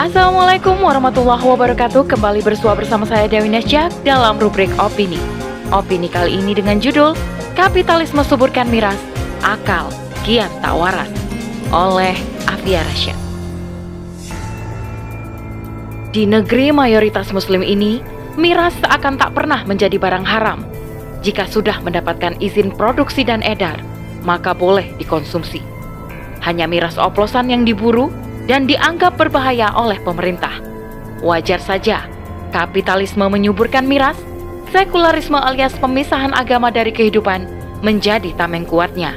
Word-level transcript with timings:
Assalamualaikum 0.00 0.80
warahmatullahi 0.80 1.44
wabarakatuh. 1.44 2.08
Kembali 2.08 2.40
bersua 2.40 2.72
bersama 2.72 3.04
saya 3.04 3.28
Dewi 3.28 3.52
Nesjak 3.52 3.92
dalam 4.00 4.40
rubrik 4.40 4.72
Opini. 4.80 5.20
Opini 5.68 6.08
kali 6.08 6.40
ini 6.40 6.56
dengan 6.56 6.80
judul 6.80 7.12
Kapitalisme 7.52 8.24
Suburkan 8.24 8.72
Miras, 8.72 8.96
Akal, 9.44 9.92
Kian 10.24 10.48
Tak 10.64 10.72
Waras 10.72 11.12
Oleh 11.68 12.16
Afia 12.48 12.80
Rasya 12.80 13.12
Di 16.16 16.24
negeri 16.24 16.72
mayoritas 16.72 17.28
muslim 17.36 17.60
ini 17.60 18.00
Miras 18.40 18.72
seakan 18.80 19.20
tak 19.20 19.36
pernah 19.36 19.68
menjadi 19.68 20.00
barang 20.00 20.24
haram. 20.24 20.64
Jika 21.20 21.44
sudah 21.44 21.76
mendapatkan 21.84 22.40
izin 22.40 22.72
produksi 22.72 23.20
dan 23.20 23.44
edar 23.44 23.76
Maka 24.24 24.56
boleh 24.56 24.96
dikonsumsi. 24.96 25.60
Hanya 26.40 26.64
miras 26.64 26.96
oplosan 26.96 27.52
yang 27.52 27.68
diburu 27.68 28.08
dan 28.50 28.66
dianggap 28.66 29.14
berbahaya 29.14 29.70
oleh 29.78 30.02
pemerintah. 30.02 30.58
Wajar 31.22 31.62
saja, 31.62 32.10
kapitalisme 32.50 33.22
menyuburkan 33.30 33.86
miras, 33.86 34.18
sekularisme 34.74 35.38
alias 35.38 35.78
pemisahan 35.78 36.34
agama 36.34 36.74
dari 36.74 36.90
kehidupan 36.90 37.46
menjadi 37.86 38.34
tameng 38.34 38.66
kuatnya. 38.66 39.14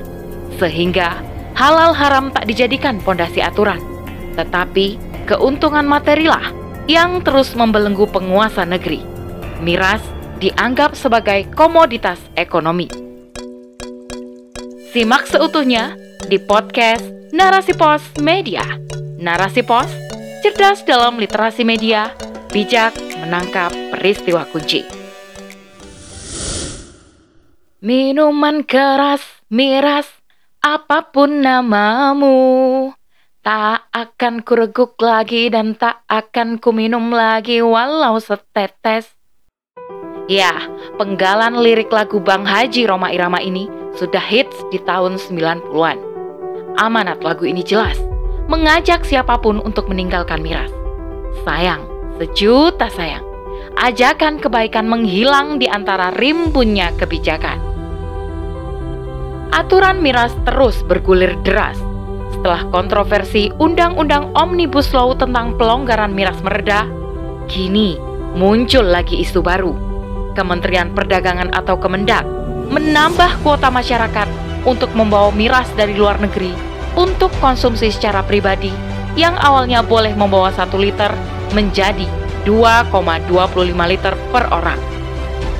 Sehingga 0.61 1.17
halal 1.57 1.97
haram 1.97 2.29
tak 2.29 2.45
dijadikan 2.45 3.01
pondasi 3.01 3.41
aturan, 3.41 3.81
tetapi 4.37 5.01
keuntungan 5.25 5.89
materilah 5.89 6.53
yang 6.85 7.25
terus 7.25 7.57
membelenggu 7.57 8.05
penguasa 8.05 8.69
negeri. 8.69 9.01
Miras 9.65 10.05
dianggap 10.37 10.93
sebagai 10.93 11.49
komoditas 11.57 12.21
ekonomi. 12.37 12.85
Simak 14.93 15.25
seutuhnya 15.25 15.97
di 16.29 16.37
podcast 16.37 17.01
Narasi 17.33 17.73
Pos 17.73 18.03
Media. 18.21 18.92
Narasi 19.23 19.63
Pos, 19.63 19.87
cerdas 20.43 20.83
dalam 20.83 21.15
literasi 21.15 21.63
media, 21.63 22.11
bijak 22.51 22.91
menangkap 23.23 23.71
peristiwa 23.95 24.43
kunci. 24.51 24.83
Minuman 27.79 28.67
keras, 28.67 29.23
miras, 29.47 30.11
apa 30.59 31.07
pun 31.07 31.39
namamu, 31.39 32.91
tak 33.39 33.87
akan 33.95 34.43
kureguk 34.43 34.99
lagi 34.99 35.47
dan 35.47 35.79
tak 35.79 36.03
akan 36.11 36.59
kuminum 36.59 37.15
lagi 37.15 37.63
walau 37.63 38.19
setetes. 38.19 39.07
Ya, 40.27 40.67
penggalan 40.99 41.63
lirik 41.63 41.87
lagu 41.95 42.19
Bang 42.19 42.43
Haji 42.43 42.91
Roma 42.91 43.15
Irama 43.15 43.39
ini 43.39 43.71
sudah 43.95 44.23
hits 44.23 44.67
di 44.67 44.83
tahun 44.83 45.15
90-an. 45.15 45.95
Amanat 46.75 47.23
lagu 47.23 47.47
ini 47.47 47.63
jelas, 47.63 47.99
mengajak 48.53 49.01
siapa 49.01 49.41
pun 49.41 49.57
untuk 49.65 49.89
meninggalkan 49.89 50.37
miras. 50.45 50.69
Sayang, 51.41 51.81
sejuta 52.21 52.85
sayang. 52.93 53.25
Ajakan 53.73 54.37
kebaikan 54.37 54.85
menghilang 54.85 55.57
di 55.57 55.65
antara 55.65 56.13
rimbunnya 56.13 56.93
kebijakan. 57.01 57.57
Aturan 59.49 60.05
miras 60.05 60.37
terus 60.45 60.85
bergulir 60.85 61.33
deras. 61.41 61.81
Setelah 62.37 62.69
kontroversi 62.69 63.49
Undang-Undang 63.57 64.37
Omnibus 64.37 64.93
Law 64.93 65.17
tentang 65.17 65.57
pelonggaran 65.57 66.13
miras 66.13 66.37
mereda, 66.45 66.85
kini 67.49 67.97
muncul 68.37 68.85
lagi 68.85 69.25
isu 69.25 69.41
baru. 69.41 69.73
Kementerian 70.37 70.93
Perdagangan 70.93 71.53
atau 71.53 71.77
Kemendak 71.81 72.25
menambah 72.69 73.41
kuota 73.41 73.73
masyarakat 73.73 74.29
untuk 74.65 74.93
membawa 74.93 75.33
miras 75.33 75.69
dari 75.77 75.93
luar 75.97 76.17
negeri 76.17 76.72
untuk 76.93 77.33
konsumsi 77.41 77.89
secara 77.89 78.21
pribadi 78.21 78.73
yang 79.13 79.37
awalnya 79.37 79.85
boleh 79.85 80.13
membawa 80.17 80.49
1 80.49 80.73
liter 80.77 81.13
menjadi 81.53 82.05
2,25 82.43 83.29
liter 83.91 84.13
per 84.33 84.49
orang. 84.49 84.81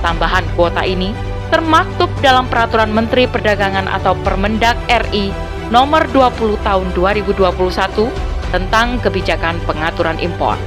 Tambahan 0.04 0.44
kuota 0.58 0.84
ini 0.84 1.16
termaktub 1.54 2.10
dalam 2.20 2.50
Peraturan 2.50 2.92
Menteri 2.92 3.30
Perdagangan 3.30 3.88
atau 3.88 4.18
Permendak 4.26 4.76
RI 4.90 5.30
nomor 5.70 6.10
20 6.12 6.60
tahun 6.66 6.88
2021 6.98 8.10
tentang 8.52 9.00
kebijakan 9.02 9.58
pengaturan 9.64 10.20
impor. 10.20 10.58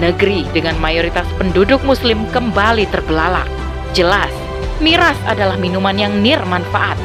Negeri 0.00 0.48
dengan 0.56 0.80
mayoritas 0.80 1.28
penduduk 1.36 1.82
muslim 1.84 2.24
kembali 2.32 2.88
terbelalak. 2.88 3.46
Jelas, 3.92 4.30
miras 4.78 5.18
adalah 5.26 5.58
minuman 5.60 5.96
yang 5.98 6.14
nir 6.24 6.40
manfaat, 6.46 6.96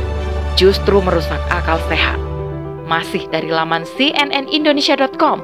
justru 0.56 1.02
merusak 1.02 1.42
akal 1.50 1.82
sehat. 1.92 2.25
Masih 2.86 3.26
dari 3.34 3.50
laman 3.50 3.82
cnnindonesia.com, 3.98 5.42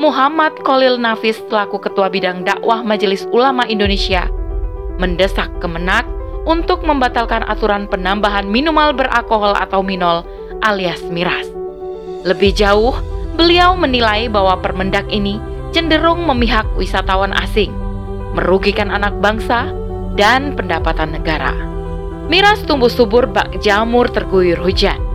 Muhammad 0.00 0.56
Kolil 0.64 0.96
Nafis 0.96 1.36
selaku 1.44 1.76
Ketua 1.84 2.08
Bidang 2.08 2.48
Dakwah 2.48 2.80
Majelis 2.80 3.28
Ulama 3.28 3.68
Indonesia 3.68 4.24
mendesak 4.96 5.52
Kemenak 5.60 6.08
untuk 6.48 6.80
membatalkan 6.80 7.44
aturan 7.44 7.84
penambahan 7.92 8.48
minimal 8.48 8.96
beralkohol 8.96 9.52
atau 9.52 9.84
minol 9.84 10.24
alias 10.64 11.04
miras. 11.12 11.44
Lebih 12.24 12.56
jauh, 12.56 12.96
beliau 13.36 13.76
menilai 13.76 14.32
bahwa 14.32 14.56
Permendak 14.58 15.04
ini 15.12 15.36
cenderung 15.76 16.24
memihak 16.24 16.64
wisatawan 16.72 17.36
asing, 17.36 17.70
merugikan 18.32 18.88
anak 18.88 19.12
bangsa, 19.20 19.68
dan 20.16 20.56
pendapatan 20.56 21.14
negara. 21.14 21.52
Miras 22.32 22.64
tumbuh 22.64 22.88
subur 22.88 23.28
bak 23.28 23.60
jamur 23.60 24.08
terguyur 24.08 24.56
hujan 24.56 25.07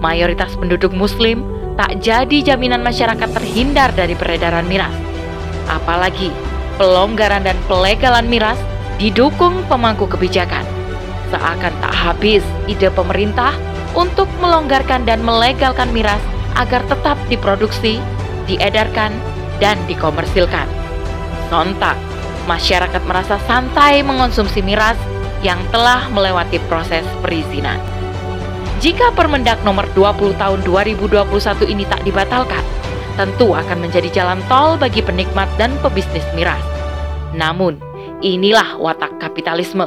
mayoritas 0.00 0.56
penduduk 0.56 0.90
muslim 0.90 1.44
tak 1.76 2.00
jadi 2.02 2.42
jaminan 2.42 2.82
masyarakat 2.82 3.30
terhindar 3.30 3.92
dari 3.94 4.16
peredaran 4.16 4.66
miras. 4.66 4.92
Apalagi 5.70 6.32
pelonggaran 6.80 7.44
dan 7.44 7.56
pelegalan 7.68 8.26
miras 8.26 8.58
didukung 8.96 9.64
pemangku 9.68 10.08
kebijakan. 10.08 10.64
Seakan 11.30 11.72
tak 11.78 11.94
habis 11.94 12.42
ide 12.66 12.90
pemerintah 12.90 13.54
untuk 13.94 14.26
melonggarkan 14.42 15.06
dan 15.06 15.22
melegalkan 15.22 15.88
miras 15.94 16.20
agar 16.58 16.82
tetap 16.90 17.16
diproduksi, 17.30 18.02
diedarkan, 18.50 19.14
dan 19.62 19.78
dikomersilkan. 19.86 20.66
Sontak, 21.48 21.94
masyarakat 22.50 23.02
merasa 23.06 23.38
santai 23.46 24.02
mengonsumsi 24.02 24.60
miras 24.64 24.98
yang 25.40 25.60
telah 25.70 26.08
melewati 26.10 26.58
proses 26.68 27.06
perizinan. 27.22 27.78
Jika 28.80 29.12
Permendak 29.12 29.60
nomor 29.60 29.84
20 29.92 30.40
tahun 30.40 30.64
2021 30.64 31.28
ini 31.68 31.84
tak 31.84 32.00
dibatalkan, 32.00 32.64
tentu 33.12 33.52
akan 33.52 33.76
menjadi 33.76 34.08
jalan 34.08 34.40
tol 34.48 34.80
bagi 34.80 35.04
penikmat 35.04 35.52
dan 35.60 35.76
pebisnis 35.84 36.24
miras. 36.32 36.64
Namun, 37.36 37.76
inilah 38.24 38.80
watak 38.80 39.20
kapitalisme. 39.20 39.84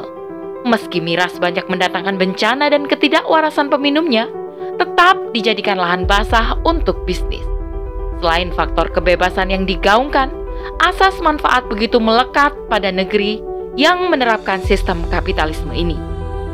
Meski 0.62 1.02
miras 1.02 1.42
banyak 1.42 1.66
mendatangkan 1.66 2.14
bencana 2.14 2.70
dan 2.70 2.86
ketidakwarasan 2.86 3.66
peminumnya, 3.66 4.30
tetap 4.78 5.18
dijadikan 5.34 5.74
lahan 5.74 6.06
basah 6.06 6.54
untuk 6.62 7.02
bisnis. 7.02 7.42
Selain 8.22 8.54
faktor 8.54 8.94
kebebasan 8.94 9.50
yang 9.50 9.66
digaungkan, 9.66 10.30
asas 10.86 11.18
manfaat 11.18 11.66
begitu 11.66 11.98
melekat 11.98 12.54
pada 12.70 12.94
negeri 12.94 13.42
yang 13.74 14.06
menerapkan 14.06 14.62
sistem 14.62 15.02
kapitalisme 15.10 15.74
ini. 15.74 15.98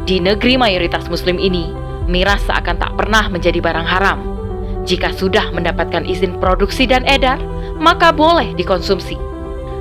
Di 0.09 0.17
negeri 0.25 0.57
mayoritas 0.57 1.07
muslim 1.12 1.37
ini, 1.37 1.79
miras 2.10 2.43
seakan 2.44 2.76
tak 2.76 2.93
pernah 2.98 3.31
menjadi 3.31 3.62
barang 3.62 3.87
haram. 3.87 4.19
Jika 4.82 5.15
sudah 5.15 5.54
mendapatkan 5.54 6.03
izin 6.03 6.43
produksi 6.43 6.91
dan 6.91 7.06
edar, 7.06 7.38
maka 7.78 8.10
boleh 8.10 8.53
dikonsumsi. 8.59 9.15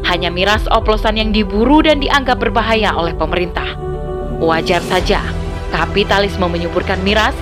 Hanya 0.06 0.30
miras 0.30 0.64
oplosan 0.70 1.18
yang 1.18 1.34
diburu 1.34 1.82
dan 1.82 1.98
dianggap 1.98 2.40
berbahaya 2.40 2.94
oleh 2.94 3.18
pemerintah. 3.18 3.76
Wajar 4.40 4.80
saja, 4.86 5.20
kapitalisme 5.74 6.46
menyuburkan 6.46 7.02
miras, 7.02 7.36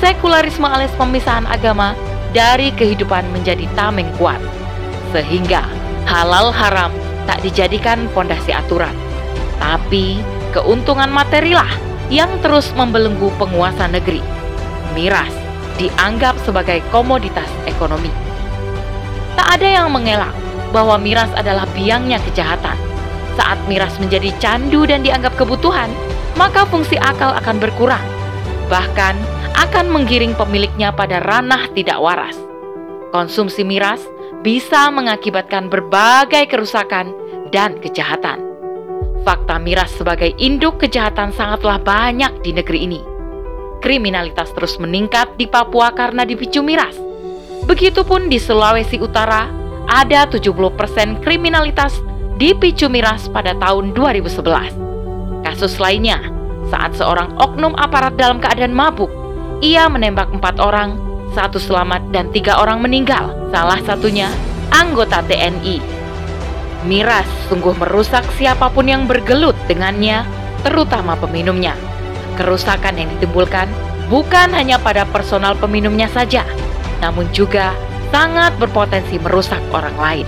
sekularisme 0.00 0.66
alias 0.66 0.90
pemisahan 0.96 1.46
agama 1.46 1.94
dari 2.32 2.72
kehidupan 2.74 3.28
menjadi 3.30 3.68
tameng 3.78 4.08
kuat. 4.16 4.40
Sehingga 5.14 5.66
halal 6.08 6.50
haram 6.50 6.90
tak 7.28 7.44
dijadikan 7.44 8.10
pondasi 8.16 8.50
aturan. 8.50 8.94
Tapi 9.60 10.18
keuntungan 10.50 11.12
materilah 11.12 11.89
yang 12.10 12.28
terus 12.42 12.74
membelenggu 12.74 13.30
penguasa 13.38 13.86
negeri. 13.86 14.20
Miras 14.92 15.30
dianggap 15.78 16.36
sebagai 16.42 16.82
komoditas 16.90 17.48
ekonomi. 17.64 18.10
Tak 19.38 19.56
ada 19.56 19.68
yang 19.80 19.88
mengelak 19.94 20.34
bahwa 20.74 20.98
miras 20.98 21.30
adalah 21.38 21.64
biangnya 21.72 22.18
kejahatan. 22.28 22.76
Saat 23.38 23.56
miras 23.70 23.94
menjadi 23.96 24.34
candu 24.42 24.84
dan 24.84 25.06
dianggap 25.06 25.32
kebutuhan, 25.38 25.88
maka 26.34 26.66
fungsi 26.68 26.98
akal 26.98 27.30
akan 27.32 27.56
berkurang. 27.62 28.02
Bahkan 28.68 29.14
akan 29.56 29.86
menggiring 29.88 30.34
pemiliknya 30.34 30.92
pada 30.92 31.22
ranah 31.22 31.70
tidak 31.72 31.96
waras. 32.02 32.36
Konsumsi 33.14 33.62
miras 33.66 34.02
bisa 34.42 34.90
mengakibatkan 34.90 35.70
berbagai 35.72 36.46
kerusakan 36.50 37.14
dan 37.50 37.78
kejahatan. 37.82 38.49
Fakta 39.20 39.60
miras 39.60 39.92
sebagai 39.92 40.32
induk 40.40 40.80
kejahatan 40.80 41.36
sangatlah 41.36 41.76
banyak 41.76 42.40
di 42.40 42.56
negeri 42.56 42.88
ini. 42.88 43.00
Kriminalitas 43.84 44.52
terus 44.56 44.80
meningkat 44.80 45.36
di 45.36 45.44
Papua 45.44 45.92
karena 45.92 46.24
dipicu 46.24 46.64
miras. 46.64 46.96
Begitupun 47.68 48.32
di 48.32 48.40
Sulawesi 48.40 48.96
Utara, 48.96 49.48
ada 49.88 50.24
70% 50.24 51.20
kriminalitas 51.20 52.00
dipicu 52.40 52.88
miras 52.88 53.28
pada 53.28 53.52
tahun 53.60 53.92
2011. 53.92 55.44
Kasus 55.44 55.76
lainnya, 55.76 56.24
saat 56.72 56.96
seorang 56.96 57.36
oknum 57.36 57.76
aparat 57.76 58.16
dalam 58.16 58.40
keadaan 58.40 58.72
mabuk, 58.72 59.12
ia 59.60 59.84
menembak 59.92 60.32
empat 60.32 60.56
orang, 60.56 60.96
satu 61.36 61.60
selamat 61.60 62.08
dan 62.16 62.32
tiga 62.32 62.56
orang 62.56 62.80
meninggal, 62.80 63.36
salah 63.52 63.80
satunya 63.84 64.32
anggota 64.72 65.20
TNI. 65.28 65.99
Miras 66.88 67.28
sungguh 67.52 67.76
merusak 67.76 68.24
siapa 68.40 68.72
pun 68.72 68.88
yang 68.88 69.04
bergelut 69.04 69.52
dengannya, 69.68 70.24
terutama 70.64 71.12
peminumnya. 71.12 71.76
Kerusakan 72.40 72.96
yang 72.96 73.08
ditimbulkan 73.16 73.68
bukan 74.08 74.48
hanya 74.56 74.80
pada 74.80 75.04
personal 75.04 75.52
peminumnya 75.60 76.08
saja, 76.08 76.40
namun 77.04 77.28
juga 77.36 77.76
sangat 78.08 78.56
berpotensi 78.56 79.20
merusak 79.20 79.60
orang 79.76 79.96
lain. 80.00 80.26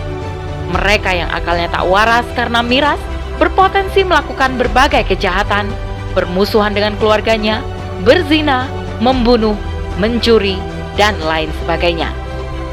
Mereka 0.76 1.10
yang 1.12 1.31
akalnya 1.32 1.72
tak 1.72 1.88
waras 1.88 2.28
karena 2.37 2.60
miras 2.60 3.00
berpotensi 3.40 4.04
melakukan 4.04 4.60
berbagai 4.60 5.08
kejahatan, 5.08 5.72
bermusuhan 6.12 6.76
dengan 6.76 6.93
keluarganya, 7.00 7.64
berzina, 8.04 8.69
membunuh, 9.00 9.56
mencuri, 9.96 10.60
dan 11.00 11.16
lain 11.25 11.49
sebagainya. 11.64 12.12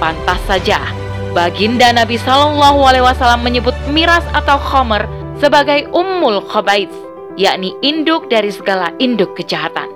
Pantas 0.04 0.40
saja 0.48 0.80
Baginda 1.30 1.94
Nabi 1.94 2.18
Shallallahu 2.18 2.82
Alaihi 2.82 3.06
Wasallam 3.06 3.46
menyebut 3.46 3.78
miras 3.94 4.26
atau 4.34 4.58
khomer 4.58 5.06
sebagai 5.38 5.86
ummul 5.94 6.42
khabais, 6.50 6.90
yakni 7.38 7.78
induk 7.86 8.34
dari 8.34 8.50
segala 8.50 8.90
induk 8.98 9.38
kejahatan. 9.38 9.88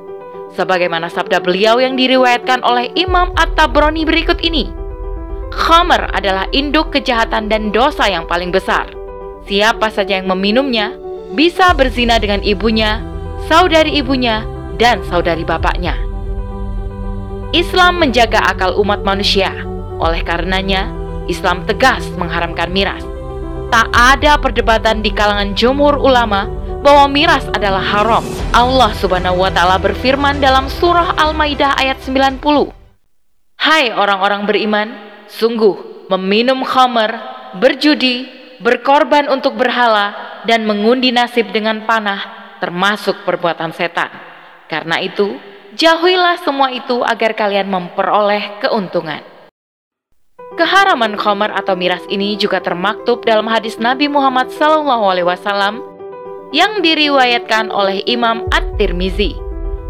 Sebagaimana 0.53 1.09
sabda 1.09 1.41
beliau 1.41 1.81
yang 1.81 1.97
diriwayatkan 1.97 2.61
oleh 2.61 2.93
Imam 2.93 3.33
At-Tabrani 3.33 4.05
berikut 4.05 4.45
ini. 4.45 4.69
Khomer 5.49 6.05
adalah 6.13 6.45
induk 6.53 6.93
kejahatan 6.93 7.49
dan 7.49 7.73
dosa 7.73 8.05
yang 8.05 8.29
paling 8.29 8.53
besar. 8.53 8.93
Siapa 9.49 9.89
saja 9.89 10.21
yang 10.21 10.29
meminumnya 10.29 10.93
bisa 11.33 11.73
berzina 11.73 12.21
dengan 12.21 12.45
ibunya, 12.45 13.01
saudari 13.49 13.97
ibunya, 13.97 14.45
dan 14.77 15.01
saudari 15.09 15.41
bapaknya. 15.41 15.97
Islam 17.57 17.97
menjaga 18.01 18.53
akal 18.53 18.77
umat 18.77 19.01
manusia. 19.01 19.49
Oleh 19.97 20.21
karenanya, 20.25 21.02
Islam 21.27 21.63
tegas 21.63 22.03
mengharamkan 22.15 22.69
miras. 22.71 23.03
Tak 23.73 23.89
ada 23.89 24.37
perdebatan 24.37 25.01
di 25.01 25.09
kalangan 25.09 25.57
jumhur 25.57 25.97
ulama 25.97 26.45
bahwa 26.83 27.09
miras 27.09 27.47
adalah 27.55 27.81
haram. 27.81 28.21
Allah 28.53 28.91
Subhanahu 28.99 29.41
wa 29.41 29.49
taala 29.49 29.81
berfirman 29.81 30.37
dalam 30.43 30.69
surah 30.69 31.15
Al-Maidah 31.17 31.79
ayat 31.79 32.03
90. 32.03 32.43
Hai 33.57 33.89
orang-orang 33.95 34.43
beriman, 34.43 34.87
sungguh 35.31 36.05
meminum 36.11 36.61
khamar, 36.67 37.17
berjudi, 37.57 38.27
berkorban 38.59 39.31
untuk 39.31 39.55
berhala 39.57 40.13
dan 40.45 40.67
mengundi 40.67 41.09
nasib 41.09 41.49
dengan 41.55 41.87
panah 41.87 42.43
termasuk 42.59 43.27
perbuatan 43.27 43.71
setan. 43.75 44.11
Karena 44.71 44.99
itu, 45.03 45.35
jauhilah 45.75 46.39
semua 46.43 46.71
itu 46.71 47.03
agar 47.03 47.35
kalian 47.35 47.67
memperoleh 47.67 48.63
keuntungan. 48.63 49.32
Keharaman 50.53 51.17
khomer 51.17 51.49
atau 51.49 51.73
miras 51.73 52.05
ini 52.13 52.37
juga 52.37 52.61
termaktub 52.61 53.25
dalam 53.25 53.49
hadis 53.49 53.81
Nabi 53.81 54.05
Muhammad 54.05 54.53
SAW 54.53 55.81
yang 56.53 56.85
diriwayatkan 56.85 57.73
oleh 57.73 58.05
Imam 58.05 58.45
At-Tirmizi. 58.53 59.33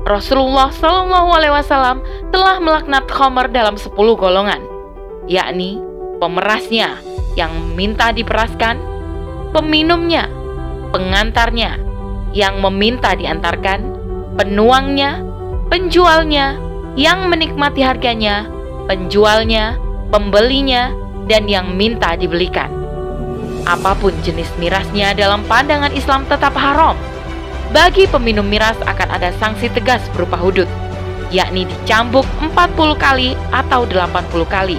Rasulullah 0.08 0.72
SAW 0.72 2.00
telah 2.32 2.56
melaknat 2.64 3.12
khomer 3.12 3.52
dalam 3.52 3.76
10 3.76 3.92
golongan, 4.16 4.64
yakni 5.28 5.84
pemerasnya 6.24 6.96
yang 7.36 7.52
minta 7.76 8.16
diperaskan, 8.16 8.80
peminumnya, 9.52 10.32
pengantarnya 10.96 11.76
yang 12.32 12.64
meminta 12.64 13.20
diantarkan, 13.20 13.84
penuangnya, 14.40 15.20
penjualnya 15.68 16.56
yang 16.96 17.28
menikmati 17.28 17.84
harganya, 17.84 18.48
penjualnya, 18.88 19.76
pembelinya, 20.14 20.94
dan 21.26 21.50
yang 21.50 21.74
minta 21.74 22.14
dibelikan. 22.14 22.70
Apa 23.66 23.98
pun 23.98 24.14
jenis 24.22 24.54
mirasnya 24.62 25.18
dalam 25.18 25.42
pandangan 25.50 25.90
Islam 25.98 26.30
tetap 26.30 26.54
haram. 26.54 26.94
Bagi 27.74 28.06
peminum 28.06 28.46
miras 28.46 28.78
akan 28.86 29.10
ada 29.10 29.34
sanksi 29.42 29.74
tegas 29.74 30.06
berupa 30.14 30.38
hudud, 30.38 30.70
yakni 31.34 31.66
dicambuk 31.66 32.28
40 32.38 32.94
kali 33.02 33.34
atau 33.50 33.90
80 33.90 34.46
kali. 34.46 34.78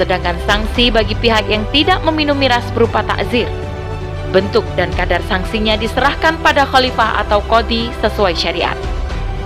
Sedangkan 0.00 0.38
sanksi 0.48 0.88
bagi 0.88 1.12
pihak 1.18 1.44
yang 1.52 1.66
tidak 1.74 2.00
meminum 2.06 2.38
miras 2.38 2.64
berupa 2.72 3.04
takzir. 3.04 3.50
Bentuk 4.32 4.64
dan 4.78 4.88
kadar 4.94 5.20
sanksinya 5.28 5.76
diserahkan 5.76 6.38
pada 6.40 6.64
khalifah 6.64 7.20
atau 7.26 7.44
kodi 7.44 7.92
sesuai 8.00 8.32
syariat. 8.32 8.78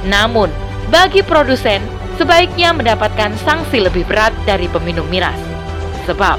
Namun, 0.07 0.53
bagi 0.93 1.25
produsen 1.25 1.81
sebaiknya 2.17 2.73
mendapatkan 2.77 3.33
sanksi 3.43 3.85
lebih 3.85 4.05
berat 4.09 4.33
dari 4.45 4.67
peminum 4.69 5.07
miras. 5.09 5.39
Sebab 6.05 6.37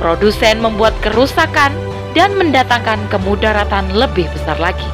produsen 0.00 0.58
membuat 0.58 0.96
kerusakan 1.04 1.70
dan 2.12 2.34
mendatangkan 2.36 3.00
kemudaratan 3.08 3.92
lebih 3.92 4.28
besar 4.32 4.56
lagi. 4.60 4.86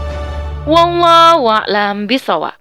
Wallahu 0.69 1.49
a'lam 1.49 2.05
bisawab. 2.05 2.55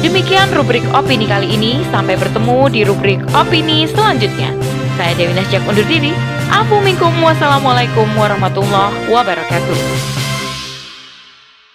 Demikian 0.00 0.52
rubrik 0.52 0.84
opini 0.92 1.24
kali 1.28 1.56
ini. 1.56 1.80
Sampai 1.88 2.16
bertemu 2.16 2.68
di 2.72 2.80
rubrik 2.84 3.20
opini 3.32 3.88
selanjutnya. 3.88 4.52
Saya 4.96 5.12
Dewi 5.16 5.32
Nasjak 5.36 5.64
undur 5.68 5.84
diri. 5.88 6.12
Afu 6.52 6.80
minkum 6.84 7.12
wassalamualaikum 7.24 8.06
warahmatullahi 8.16 9.10
wabarakatuh. 9.10 10.23